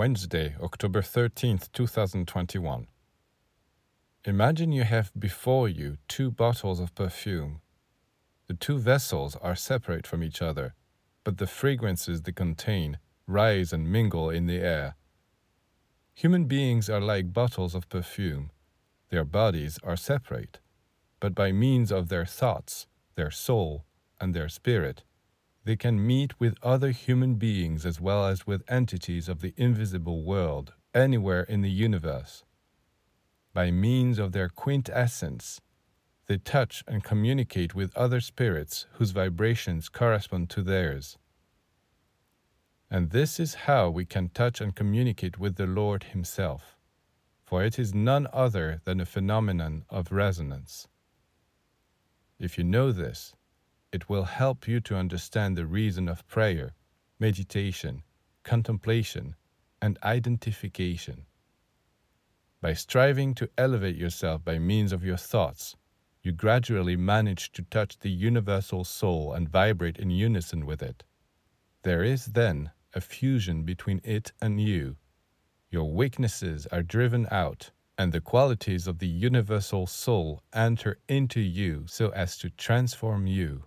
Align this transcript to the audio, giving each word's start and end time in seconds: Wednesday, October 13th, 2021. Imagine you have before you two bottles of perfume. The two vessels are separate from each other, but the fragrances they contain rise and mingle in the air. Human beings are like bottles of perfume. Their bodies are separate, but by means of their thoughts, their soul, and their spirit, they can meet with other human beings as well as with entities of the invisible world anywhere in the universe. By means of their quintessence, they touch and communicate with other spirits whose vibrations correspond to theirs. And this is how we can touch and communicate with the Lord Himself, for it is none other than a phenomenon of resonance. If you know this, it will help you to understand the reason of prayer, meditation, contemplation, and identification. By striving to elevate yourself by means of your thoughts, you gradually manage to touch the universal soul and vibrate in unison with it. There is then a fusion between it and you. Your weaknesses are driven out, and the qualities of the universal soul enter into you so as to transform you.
Wednesday, 0.00 0.54
October 0.62 1.02
13th, 1.02 1.70
2021. 1.72 2.86
Imagine 4.24 4.72
you 4.72 4.84
have 4.84 5.12
before 5.12 5.68
you 5.68 5.98
two 6.08 6.30
bottles 6.30 6.80
of 6.80 6.94
perfume. 6.94 7.60
The 8.46 8.54
two 8.54 8.78
vessels 8.78 9.36
are 9.42 9.54
separate 9.54 10.06
from 10.06 10.22
each 10.22 10.40
other, 10.40 10.72
but 11.22 11.36
the 11.36 11.46
fragrances 11.46 12.22
they 12.22 12.32
contain 12.32 12.98
rise 13.26 13.74
and 13.74 13.92
mingle 13.92 14.30
in 14.30 14.46
the 14.46 14.60
air. 14.60 14.96
Human 16.14 16.46
beings 16.46 16.88
are 16.88 17.02
like 17.02 17.34
bottles 17.34 17.74
of 17.74 17.90
perfume. 17.90 18.52
Their 19.10 19.26
bodies 19.26 19.78
are 19.82 19.98
separate, 19.98 20.60
but 21.20 21.34
by 21.34 21.52
means 21.52 21.92
of 21.92 22.08
their 22.08 22.24
thoughts, 22.24 22.86
their 23.16 23.30
soul, 23.30 23.84
and 24.18 24.32
their 24.32 24.48
spirit, 24.48 25.04
they 25.64 25.76
can 25.76 26.06
meet 26.06 26.40
with 26.40 26.56
other 26.62 26.90
human 26.90 27.34
beings 27.34 27.84
as 27.84 28.00
well 28.00 28.26
as 28.26 28.46
with 28.46 28.62
entities 28.68 29.28
of 29.28 29.40
the 29.40 29.54
invisible 29.56 30.22
world 30.22 30.72
anywhere 30.94 31.42
in 31.42 31.60
the 31.60 31.70
universe. 31.70 32.44
By 33.52 33.70
means 33.70 34.18
of 34.18 34.32
their 34.32 34.48
quintessence, 34.48 35.60
they 36.26 36.38
touch 36.38 36.84
and 36.86 37.02
communicate 37.02 37.74
with 37.74 37.96
other 37.96 38.20
spirits 38.20 38.86
whose 38.92 39.10
vibrations 39.10 39.88
correspond 39.88 40.48
to 40.50 40.62
theirs. 40.62 41.18
And 42.88 43.10
this 43.10 43.38
is 43.38 43.66
how 43.66 43.90
we 43.90 44.04
can 44.04 44.28
touch 44.28 44.60
and 44.60 44.74
communicate 44.74 45.38
with 45.38 45.56
the 45.56 45.66
Lord 45.66 46.04
Himself, 46.04 46.76
for 47.44 47.62
it 47.64 47.78
is 47.78 47.94
none 47.94 48.26
other 48.32 48.80
than 48.84 49.00
a 49.00 49.06
phenomenon 49.06 49.84
of 49.90 50.12
resonance. 50.12 50.88
If 52.38 52.56
you 52.56 52.64
know 52.64 52.90
this, 52.92 53.34
it 53.92 54.08
will 54.08 54.24
help 54.24 54.68
you 54.68 54.80
to 54.80 54.96
understand 54.96 55.56
the 55.56 55.66
reason 55.66 56.08
of 56.08 56.26
prayer, 56.28 56.74
meditation, 57.18 58.02
contemplation, 58.44 59.34
and 59.82 59.98
identification. 60.02 61.26
By 62.60 62.74
striving 62.74 63.34
to 63.36 63.50
elevate 63.56 63.96
yourself 63.96 64.44
by 64.44 64.58
means 64.58 64.92
of 64.92 65.04
your 65.04 65.16
thoughts, 65.16 65.76
you 66.22 66.32
gradually 66.32 66.96
manage 66.96 67.50
to 67.52 67.62
touch 67.62 67.98
the 67.98 68.10
universal 68.10 68.84
soul 68.84 69.32
and 69.32 69.48
vibrate 69.48 69.96
in 69.96 70.10
unison 70.10 70.66
with 70.66 70.82
it. 70.82 71.02
There 71.82 72.04
is 72.04 72.26
then 72.26 72.72
a 72.94 73.00
fusion 73.00 73.62
between 73.62 74.02
it 74.04 74.32
and 74.42 74.60
you. 74.60 74.96
Your 75.70 75.90
weaknesses 75.90 76.66
are 76.66 76.82
driven 76.82 77.26
out, 77.30 77.70
and 77.96 78.12
the 78.12 78.20
qualities 78.20 78.86
of 78.86 78.98
the 78.98 79.08
universal 79.08 79.86
soul 79.86 80.42
enter 80.52 80.98
into 81.08 81.40
you 81.40 81.86
so 81.86 82.10
as 82.10 82.36
to 82.38 82.50
transform 82.50 83.26
you. 83.26 83.64